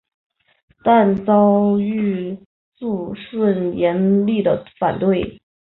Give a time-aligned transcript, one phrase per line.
[0.83, 2.39] 但遭遇
[2.79, 5.39] 肃顺严厉的反对。